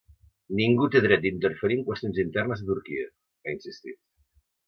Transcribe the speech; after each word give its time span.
“Ningú 0.59 0.87
té 0.93 1.01
dret 1.05 1.21
d’interferir 1.25 1.77
en 1.79 1.83
qüestions 1.89 2.21
internes 2.25 2.63
de 2.65 2.69
Turquia”, 2.71 3.05
ha 3.47 3.55
insistit. 3.57 4.01